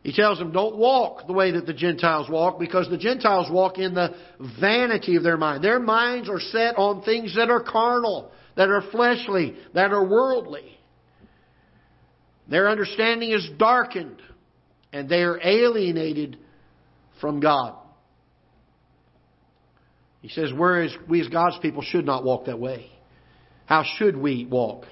[0.06, 3.76] He tells them, don't walk the way that the Gentiles walk because the Gentiles walk
[3.76, 4.14] in the
[4.60, 5.64] vanity of their mind.
[5.64, 10.78] Their minds are set on things that are carnal, that are fleshly, that are worldly.
[12.48, 14.22] Their understanding is darkened
[14.92, 16.38] and they are alienated
[17.20, 17.74] from God.
[20.22, 22.92] He says, whereas we as God's people should not walk that way.
[23.64, 24.84] How should we walk?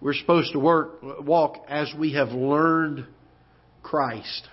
[0.00, 3.08] We're supposed to work, walk as we have learned
[3.84, 4.48] Christ.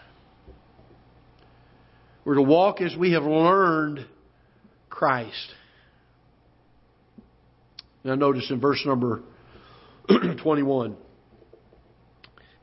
[2.26, 4.06] We're to walk as we have learned
[4.90, 5.56] Christ.
[8.04, 9.24] Now notice in verse number
[10.44, 10.98] 21.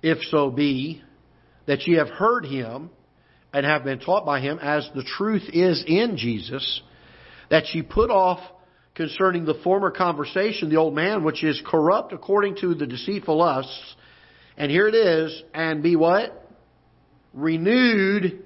[0.02, 1.02] If so be
[1.66, 2.90] that ye have heard him
[3.52, 6.82] and have been taught by him as the truth is in Jesus,
[7.50, 8.40] that ye put off
[8.94, 13.94] concerning the former conversation the old man which is corrupt according to the deceitful lusts.
[14.56, 16.47] And here it is, and be what?
[17.34, 18.42] Renewed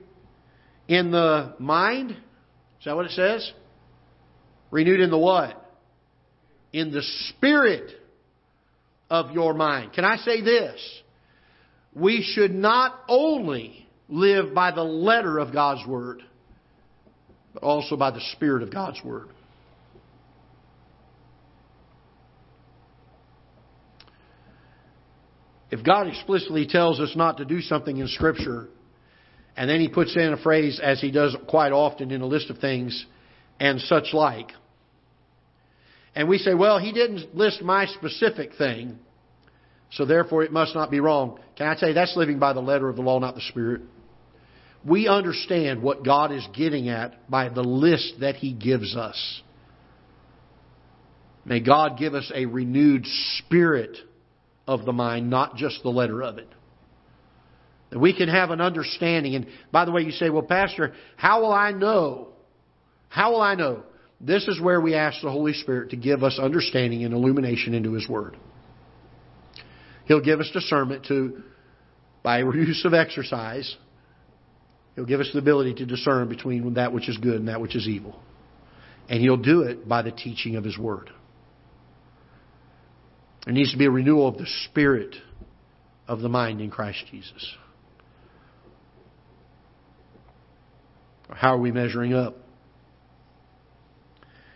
[0.88, 2.10] in the mind.
[2.10, 3.50] Is that what it says?
[4.70, 5.58] Renewed in the what?
[6.72, 7.90] In the spirit
[9.10, 9.92] of your mind.
[9.92, 10.80] Can I say this?
[11.94, 16.22] We should not only live by the letter of God's Word,
[17.52, 19.28] but also by the Spirit of God's Word.
[25.72, 28.68] If God explicitly tells us not to do something in Scripture,
[29.56, 32.50] and then He puts in a phrase, as He does quite often in a list
[32.50, 33.04] of things,
[33.58, 34.52] and such like,
[36.14, 38.98] and we say, well, He didn't list my specific thing,
[39.90, 41.40] so therefore it must not be wrong.
[41.56, 43.80] Can I tell you, that's living by the letter of the law, not the Spirit
[44.84, 49.42] we understand what God is getting at by the list that He gives us.
[51.44, 53.04] May God give us a renewed
[53.38, 53.96] spirit
[54.72, 56.48] of the mind, not just the letter of it.
[57.90, 59.34] That we can have an understanding.
[59.34, 62.28] And by the way, you say, well, Pastor, how will I know?
[63.08, 63.82] How will I know?
[64.20, 67.92] This is where we ask the Holy Spirit to give us understanding and illumination into
[67.92, 68.36] His Word.
[70.06, 71.42] He'll give us discernment to,
[72.22, 73.76] by use of exercise,
[74.94, 77.74] He'll give us the ability to discern between that which is good and that which
[77.74, 78.20] is evil.
[79.08, 81.10] And He'll do it by the teaching of His Word.
[83.44, 85.16] There needs to be a renewal of the spirit
[86.06, 87.56] of the mind in Christ Jesus.
[91.28, 92.36] How are we measuring up?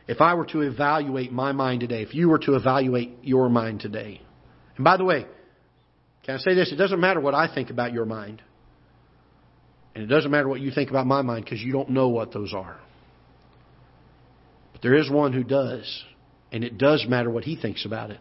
[0.06, 3.80] If I were to evaluate my mind today, if you were to evaluate your mind
[3.80, 4.20] today,
[4.76, 5.26] and by the way,
[6.24, 6.70] can I say this?
[6.70, 8.42] It doesn't matter what I think about your mind.
[9.94, 12.32] And it doesn't matter what you think about my mind because you don't know what
[12.32, 12.78] those are.
[14.72, 16.04] But there is one who does.
[16.52, 18.20] And it does matter what he thinks about it.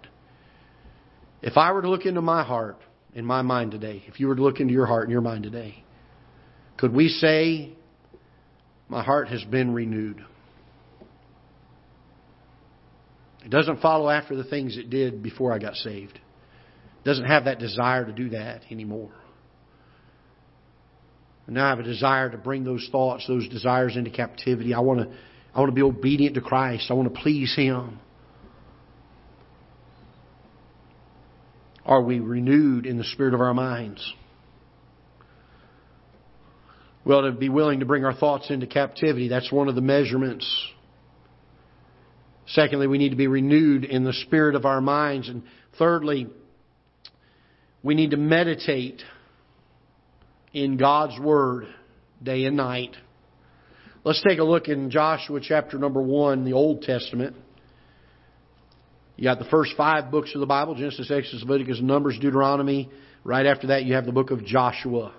[1.45, 2.77] If I were to look into my heart
[3.13, 5.43] and my mind today, if you were to look into your heart and your mind
[5.43, 5.84] today,
[6.75, 7.73] could we say,
[8.89, 10.25] My heart has been renewed?
[13.45, 16.15] It doesn't follow after the things it did before I got saved.
[16.15, 19.12] It doesn't have that desire to do that anymore.
[21.45, 24.73] And now I have a desire to bring those thoughts, those desires into captivity.
[24.73, 25.15] I want to,
[25.53, 26.88] I want to be obedient to Christ.
[26.89, 27.99] I want to please Him.
[31.85, 34.13] Are we renewed in the spirit of our minds?
[37.05, 40.45] Well, to be willing to bring our thoughts into captivity, that's one of the measurements.
[42.47, 45.29] Secondly, we need to be renewed in the spirit of our minds.
[45.29, 45.43] And
[45.77, 46.27] thirdly,
[47.83, 49.03] we need to meditate
[50.53, 51.67] in God's Word
[52.21, 52.95] day and night.
[54.03, 57.35] Let's take a look in Joshua chapter number 1, the Old Testament.
[59.17, 62.89] You got the first five books of the Bible Genesis, Exodus, Leviticus, Numbers, Deuteronomy.
[63.23, 65.13] Right after that, you have the book of Joshua.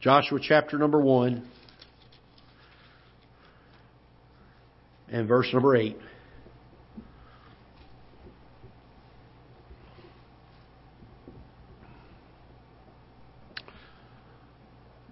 [0.00, 1.46] Joshua chapter number 1
[5.12, 5.96] and verse number 8.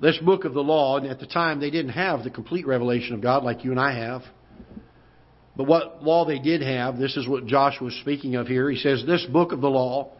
[0.01, 3.15] This book of the law, and at the time they didn't have the complete revelation
[3.15, 4.23] of God like you and I have.
[5.57, 8.71] But what law they did have, this is what Joshua is speaking of here.
[8.71, 10.13] He says, This book of the law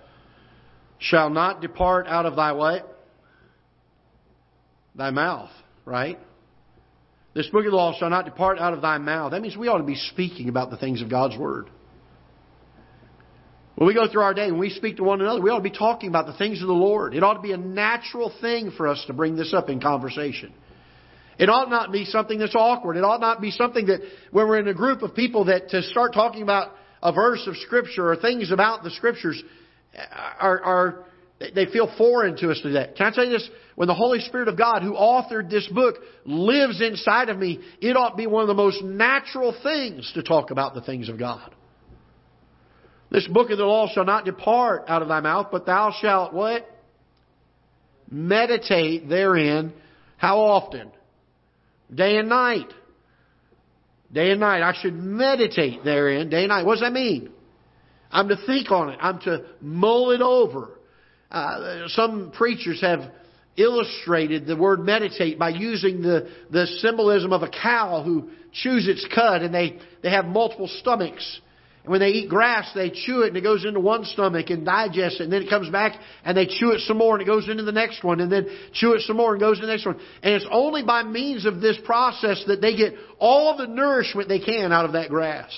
[0.99, 2.87] shall not depart out of thy what?
[4.95, 5.51] Thy mouth,
[5.87, 6.19] right?
[7.33, 9.31] This book of the law shall not depart out of thy mouth.
[9.31, 11.71] That means we ought to be speaking about the things of God's Word.
[13.81, 15.63] When we go through our day and we speak to one another, we ought to
[15.63, 17.15] be talking about the things of the Lord.
[17.15, 20.53] It ought to be a natural thing for us to bring this up in conversation.
[21.39, 22.99] It ought not be something that's awkward.
[22.99, 24.01] It ought not be something that
[24.33, 27.57] when we're in a group of people that to start talking about a verse of
[27.57, 29.43] Scripture or things about the Scriptures
[29.97, 30.03] uh,
[30.39, 31.05] are, are
[31.39, 32.93] they feel foreign to us today.
[32.99, 33.49] Can I tell you this?
[33.77, 35.95] When the Holy Spirit of God, who authored this book,
[36.27, 40.23] lives inside of me, it ought to be one of the most natural things to
[40.23, 41.55] talk about the things of God.
[43.11, 46.33] This book of the law shall not depart out of thy mouth, but thou shalt
[46.33, 46.65] what?
[48.11, 49.73] Meditate therein.
[50.17, 50.91] How often?
[51.93, 52.73] Day and night.
[54.13, 54.63] Day and night.
[54.63, 56.65] I should meditate therein, day and night.
[56.65, 57.31] What does that mean?
[58.13, 58.99] I'm to think on it.
[59.01, 60.79] I'm to mull it over.
[61.31, 63.11] Uh, some preachers have
[63.57, 69.07] illustrated the word meditate by using the, the symbolism of a cow who chews its
[69.15, 71.41] cud and they, they have multiple stomachs.
[71.83, 74.67] And when they eat grass, they chew it and it goes into one stomach and
[74.67, 75.25] digests it.
[75.25, 77.63] And then it comes back and they chew it some more and it goes into
[77.63, 78.21] the next one.
[78.21, 79.99] And then chew it some more and goes into the next one.
[80.23, 84.41] And it's only by means of this process that they get all the nourishment they
[84.41, 85.51] can out of that grass.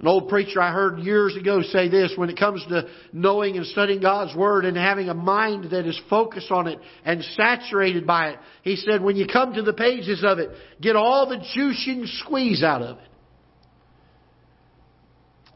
[0.00, 3.66] An old preacher I heard years ago say this when it comes to knowing and
[3.66, 8.30] studying God's Word and having a mind that is focused on it and saturated by
[8.30, 8.38] it.
[8.62, 11.96] He said, when you come to the pages of it, get all the juice you
[11.96, 13.09] can squeeze out of it.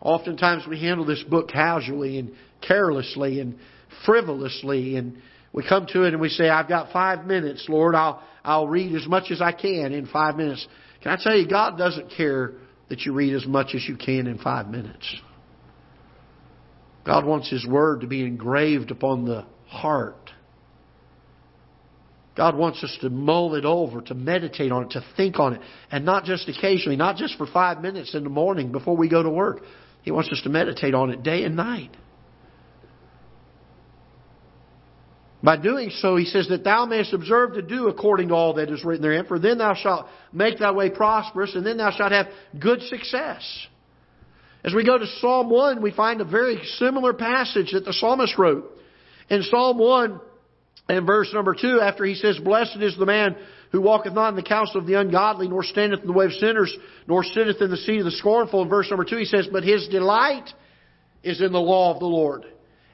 [0.05, 3.57] Oftentimes we handle this book casually and carelessly and
[4.05, 5.16] frivolously and
[5.52, 8.94] we come to it and we say, I've got five minutes, Lord, I'll, I'll read
[8.94, 10.66] as much as I can in five minutes.
[11.00, 12.55] Can I tell you, God doesn't care
[12.88, 15.16] that you read as much as you can in five minutes.
[17.07, 20.30] God wants His Word to be engraved upon the heart.
[22.36, 25.61] God wants us to mull it over, to meditate on it, to think on it,
[25.90, 29.22] and not just occasionally, not just for five minutes in the morning before we go
[29.22, 29.62] to work.
[30.05, 31.90] He wants us to meditate on it day and night.
[35.42, 38.70] By doing so, he says that thou mayest observe to do according to all that
[38.70, 42.12] is written therein, for then thou shalt make thy way prosperous, and then thou shalt
[42.12, 42.28] have
[42.59, 43.66] good success.
[44.62, 48.38] As we go to Psalm 1, we find a very similar passage that the psalmist
[48.38, 48.70] wrote.
[49.28, 50.20] In Psalm 1
[50.88, 53.36] and verse number 2, after he says, Blessed is the man
[53.75, 56.33] who walketh not in the counsel of the ungodly, nor standeth in the way of
[56.35, 56.72] sinners,
[57.09, 58.62] nor sitteth in the seat of the scornful.
[58.62, 60.49] In verse number 2, he says, But his delight
[61.25, 62.45] is in the law of the Lord.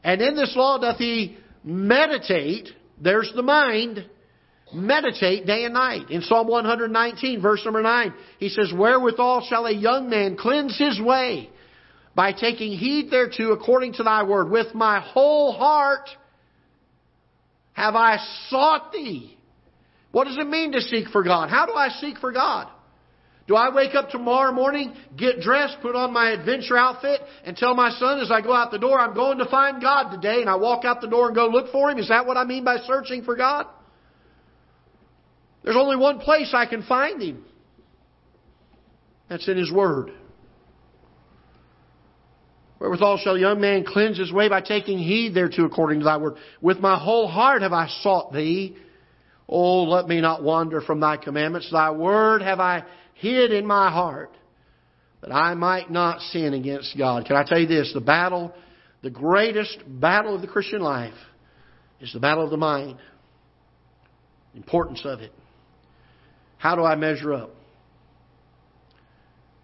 [0.02, 4.08] And in this law doth he meditate, there's the mind,
[4.72, 6.08] meditate day and night.
[6.08, 10.98] In Psalm 119, verse number 9, he says, Wherewithal shall a young man cleanse his
[10.98, 11.50] way?
[12.14, 14.50] By taking heed thereto according to thy word.
[14.50, 16.08] With my whole heart
[17.74, 18.16] have I
[18.48, 19.36] sought thee.
[20.12, 21.50] What does it mean to seek for God?
[21.50, 22.68] How do I seek for God?
[23.46, 27.74] Do I wake up tomorrow morning, get dressed, put on my adventure outfit, and tell
[27.74, 30.48] my son as I go out the door, I'm going to find God today, and
[30.48, 31.98] I walk out the door and go look for Him?
[31.98, 33.66] Is that what I mean by searching for God?
[35.64, 37.44] There's only one place I can find Him.
[39.28, 40.12] That's in His Word.
[42.78, 46.16] Wherewithal shall a young man cleanse his way by taking heed thereto according to thy
[46.16, 46.36] word.
[46.62, 48.76] With my whole heart have I sought thee.
[49.52, 51.68] Oh, let me not wander from thy commandments.
[51.72, 52.84] Thy word have I
[53.14, 54.30] hid in my heart
[55.22, 57.26] that I might not sin against God.
[57.26, 57.90] Can I tell you this?
[57.92, 58.54] The battle,
[59.02, 61.14] the greatest battle of the Christian life
[62.00, 62.98] is the battle of the mind.
[64.52, 65.32] The importance of it.
[66.56, 67.50] How do I measure up?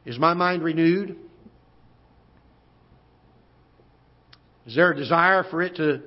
[0.04, 1.16] Is my mind renewed?
[4.66, 6.02] Is there a desire for it to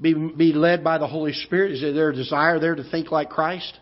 [0.00, 1.72] be, be led by the Holy Spirit?
[1.72, 3.78] Is there a desire there to think like Christ?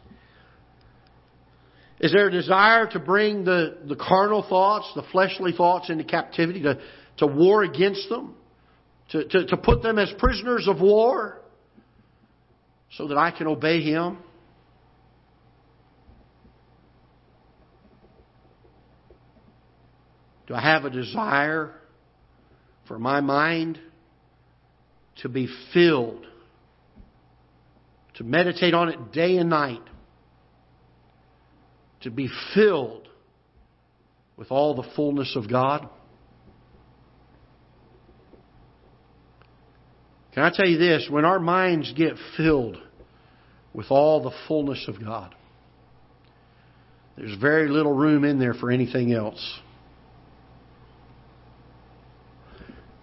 [2.01, 6.63] Is there a desire to bring the, the carnal thoughts, the fleshly thoughts into captivity,
[6.63, 6.79] to,
[7.19, 8.35] to war against them,
[9.11, 11.41] to, to, to put them as prisoners of war
[12.93, 14.19] so that I can obey Him?
[20.47, 21.75] Do I have a desire
[22.87, 23.79] for my mind
[25.23, 26.27] to be filled,
[28.15, 29.83] to meditate on it day and night,
[32.03, 33.09] to be filled
[34.37, 35.89] with all the fullness of God?
[40.33, 41.09] Can I tell you this?
[41.11, 42.77] When our minds get filled
[43.75, 45.35] with all the fullness of God,
[47.17, 49.59] there's very little room in there for anything else.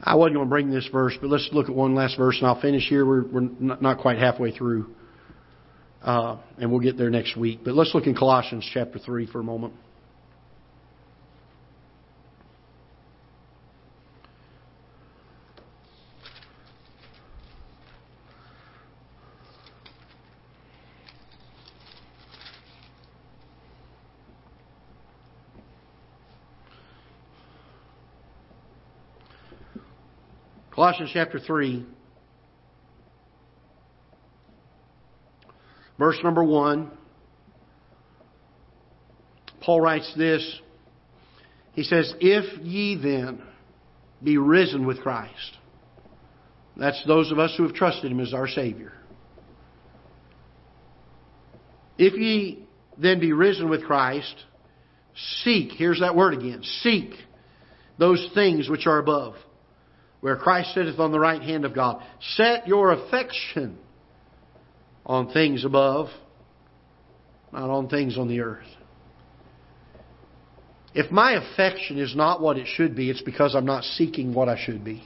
[0.06, 2.48] I wasn't going to bring this verse, but let's look at one last verse and
[2.48, 3.06] I'll finish here.
[3.06, 4.94] We're, we're not quite halfway through.
[6.04, 7.62] Uh, and we'll get there next week.
[7.66, 9.74] But let's look in Colossians chapter 3 for a moment.
[30.86, 31.84] Colossians chapter 3,
[35.98, 36.92] verse number 1.
[39.62, 40.62] Paul writes this.
[41.74, 43.42] He says, If ye then
[44.24, 45.58] be risen with Christ.
[46.78, 48.94] That's those of us who have trusted Him as our Savior.
[51.98, 52.64] If ye
[52.96, 54.36] then be risen with Christ,
[55.44, 57.10] seek, here's that word again, seek
[57.98, 59.34] those things which are above
[60.26, 62.02] where Christ sitteth on the right hand of God.
[62.34, 63.78] Set your affection
[65.06, 66.08] on things above,
[67.54, 68.66] not on things on the earth.
[70.96, 74.50] If my affection is not what it should be, it's because I'm not seeking what
[74.50, 75.04] I should be.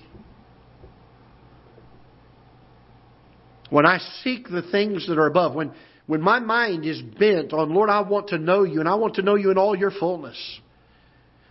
[3.69, 5.73] When I seek the things that are above, when,
[6.07, 9.15] when my mind is bent on, Lord, I want to know you, and I want
[9.15, 10.37] to know you in all your fullness.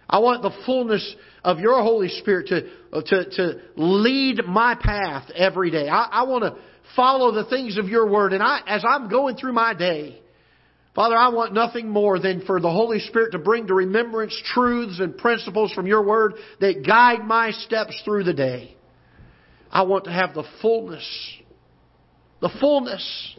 [0.09, 5.30] I want the fullness of your Holy Spirit to, uh, to, to lead my path
[5.34, 5.88] every day.
[5.88, 6.56] I, I want to
[6.96, 8.32] follow the things of your word.
[8.32, 10.20] And I, as I'm going through my day,
[10.94, 14.98] Father, I want nothing more than for the Holy Spirit to bring to remembrance truths
[14.98, 18.74] and principles from your word that guide my steps through the day.
[19.70, 21.06] I want to have the fullness,
[22.40, 23.36] the fullness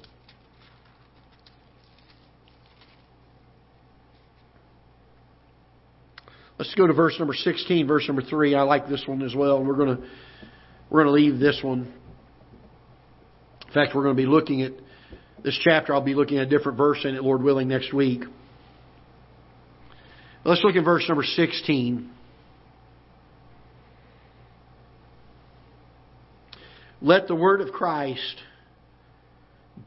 [6.60, 8.53] Let's go to verse number 16, verse number 3.
[8.53, 9.64] I like this one as well.
[9.64, 10.03] We're going to,
[10.89, 11.93] we're going to leave this one.
[13.66, 14.74] In fact, we're going to be looking at
[15.41, 15.93] this chapter.
[15.93, 18.24] I'll be looking at a different verse in it, Lord willing, next week.
[20.43, 22.12] Let's look at verse number 16.
[27.01, 28.36] Let the word of Christ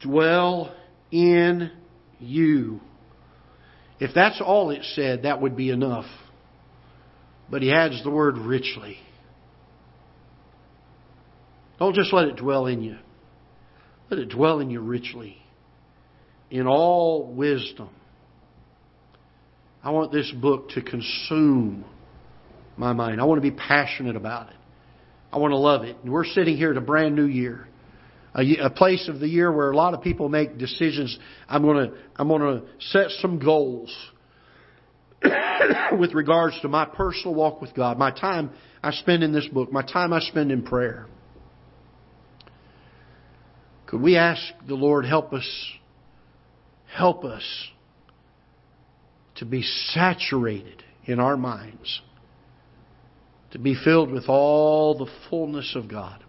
[0.01, 0.73] dwell
[1.11, 1.69] in
[2.19, 2.79] you.
[3.99, 6.07] If that's all it said, that would be enough.
[7.53, 8.97] But he adds the word richly.
[11.77, 12.97] Don't just let it dwell in you.
[14.09, 15.37] Let it dwell in you richly.
[16.49, 17.91] In all wisdom.
[19.83, 21.85] I want this book to consume
[22.75, 23.21] my mind.
[23.21, 24.57] I want to be passionate about it.
[25.31, 25.95] I want to love it.
[26.01, 27.67] And we're sitting here at a brand new year.
[28.33, 31.15] A, place of the year where a lot of people make decisions.
[31.47, 33.95] I'm going to, I'm going to set some goals
[35.99, 38.51] with regards to my personal walk with God, my time
[38.81, 41.07] I spend in this book, my time I spend in prayer.
[43.85, 45.47] Could we ask the Lord help us
[46.93, 47.43] help us
[49.35, 52.01] to be saturated in our minds,
[53.51, 56.23] to be filled with all the fullness of God.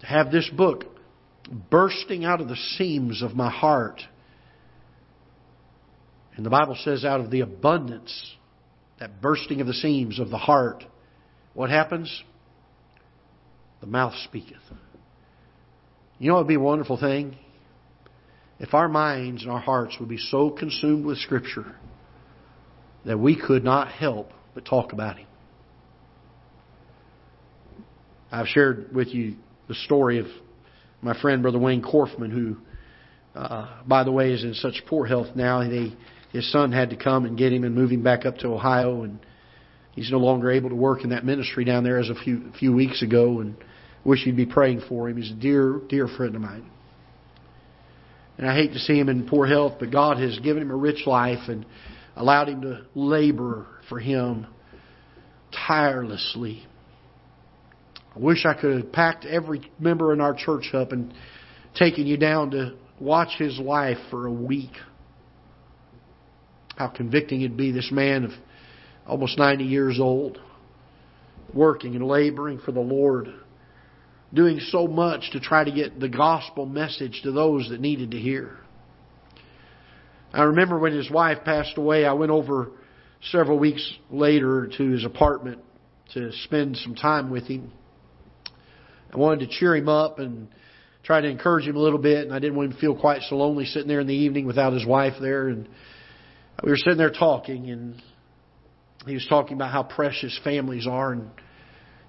[0.00, 0.84] To have this book
[1.70, 4.00] bursting out of the seams of my heart.
[6.40, 8.34] And the Bible says, out of the abundance,
[8.98, 10.86] that bursting of the seams of the heart,
[11.52, 12.24] what happens?
[13.82, 14.56] The mouth speaketh.
[16.18, 17.36] You know what would be a wonderful thing?
[18.58, 21.76] If our minds and our hearts would be so consumed with Scripture
[23.04, 25.26] that we could not help but talk about Him.
[28.32, 29.36] I've shared with you
[29.68, 30.26] the story of
[31.02, 32.56] my friend Brother Wayne Korfman, who,
[33.34, 35.60] uh, by the way, is in such poor health now.
[35.68, 35.92] They,
[36.32, 39.02] his son had to come and get him and move him back up to Ohio,
[39.02, 39.18] and
[39.92, 42.72] he's no longer able to work in that ministry down there as a few few
[42.72, 43.40] weeks ago.
[43.40, 43.56] And
[44.04, 45.16] wish you'd be praying for him.
[45.16, 46.70] He's a dear, dear friend of mine.
[48.38, 50.76] And I hate to see him in poor health, but God has given him a
[50.76, 51.66] rich life and
[52.16, 54.46] allowed him to labor for him
[55.66, 56.66] tirelessly.
[58.16, 61.12] I wish I could have packed every member in our church up and
[61.74, 64.72] taken you down to watch his life for a week.
[66.80, 68.30] How convicting it'd be, this man of
[69.06, 70.40] almost 90 years old,
[71.52, 73.28] working and laboring for the Lord
[74.32, 78.18] doing so much to try to get the gospel message to those that needed to
[78.18, 78.56] hear.
[80.32, 82.70] I remember when his wife passed away, I went over
[83.30, 85.58] several weeks later to his apartment
[86.14, 87.72] to spend some time with him.
[89.12, 90.48] I wanted to cheer him up and
[91.02, 93.20] try to encourage him a little bit, and I didn't want him to feel quite
[93.28, 95.48] so lonely sitting there in the evening without his wife there.
[95.48, 95.68] And
[96.62, 98.02] we were sitting there talking, and
[99.06, 101.30] he was talking about how precious families are and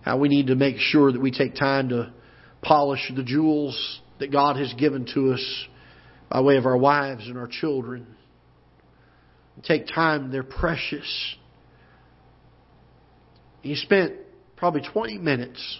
[0.01, 2.11] how we need to make sure that we take time to
[2.61, 5.65] polish the jewels that God has given to us
[6.29, 8.07] by way of our wives and our children.
[9.63, 11.35] Take time, they're precious.
[13.61, 14.13] He spent
[14.55, 15.79] probably 20 minutes,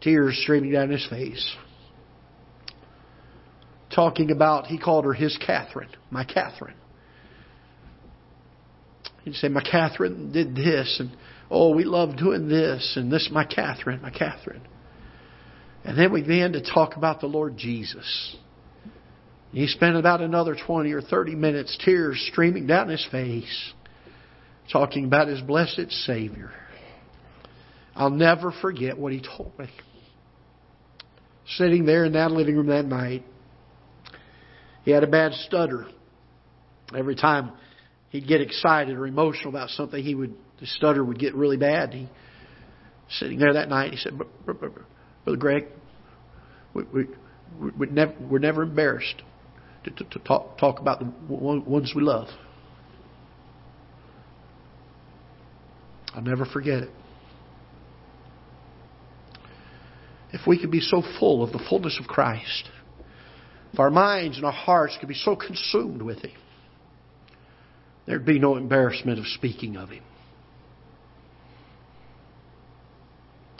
[0.00, 1.56] tears streaming down his face,
[3.92, 6.76] talking about, he called her his Catherine, my Catherine.
[9.26, 11.10] He'd say, My Catherine did this, and
[11.50, 14.62] Oh, we love doing this, and this, my Catherine, my Catherine.
[15.84, 18.36] And then we began to talk about the Lord Jesus.
[19.52, 23.72] He spent about another 20 or 30 minutes, tears streaming down his face,
[24.72, 26.50] talking about his blessed Savior.
[27.94, 29.68] I'll never forget what he told me.
[31.56, 33.24] Sitting there in that living room that night,
[34.84, 35.86] he had a bad stutter.
[36.94, 37.52] Every time
[38.10, 41.92] he'd get excited or emotional about something, he would the stutter would get really bad.
[41.92, 42.08] He
[43.10, 43.92] sitting there that night.
[43.92, 45.66] He said, "Brother Greg,
[46.74, 47.04] we, we,
[47.78, 49.22] we never, we're never embarrassed
[49.84, 52.28] to, to, to talk talk about the ones we love.
[56.14, 56.90] I'll never forget it.
[60.32, 62.70] If we could be so full of the fullness of Christ,
[63.72, 66.32] if our minds and our hearts could be so consumed with Him,
[68.06, 70.04] there'd be no embarrassment of speaking of Him.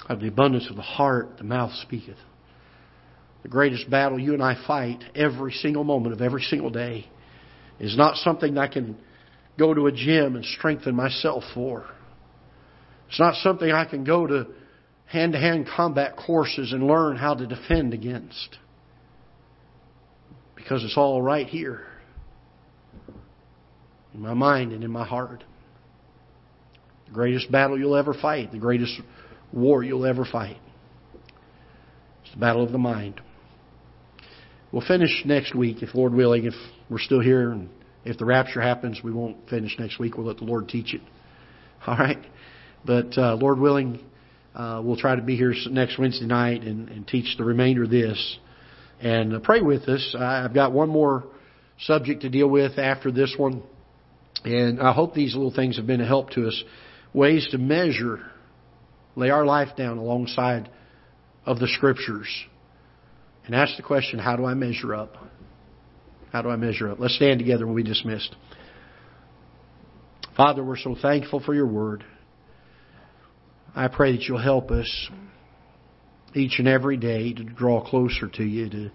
[0.09, 2.19] Of the abundance of the heart, the mouth speaketh.
[3.43, 7.09] The greatest battle you and I fight every single moment of every single day
[7.79, 8.97] is not something I can
[9.59, 11.87] go to a gym and strengthen myself for.
[13.09, 14.47] It's not something I can go to
[15.07, 18.59] hand to hand combat courses and learn how to defend against.
[20.57, 21.87] Because it's all right here
[24.17, 25.45] in my mind and in my heart.
[27.07, 29.01] The greatest battle you'll ever fight, the greatest
[29.53, 30.57] war you'll ever fight.
[32.23, 33.21] It's the battle of the mind.
[34.73, 36.55] We'll finish next week, if Lord willing, if
[36.91, 37.69] we're still here, and
[38.05, 40.17] if the rapture happens, we won't finish next week.
[40.17, 41.03] We'll let the Lord teach it.
[41.87, 42.19] All right?
[42.85, 44.01] But uh, Lord willing,
[44.55, 47.91] uh, we'll try to be here next Wednesday night and, and teach the remainder of
[47.91, 48.39] this.
[49.01, 50.17] And uh, pray with us.
[50.19, 51.25] I've got one more
[51.81, 53.63] subject to deal with after this one.
[54.47, 56.65] And I hope these little things have been a help to us.
[57.13, 58.21] Ways to measure,
[59.17, 60.71] lay our life down alongside
[61.45, 62.29] of the Scriptures.
[63.45, 65.17] And ask the question, how do I measure up?
[66.33, 67.01] How do I measure up?
[67.01, 68.37] Let's stand together when we dismissed.
[70.37, 72.05] Father, we're so thankful for your word.
[73.75, 75.11] I pray that you'll help us
[76.35, 78.91] each and every day to draw closer to you, to